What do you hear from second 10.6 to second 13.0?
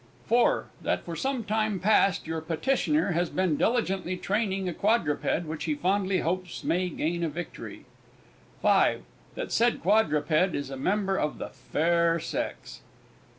a member of the fair sex.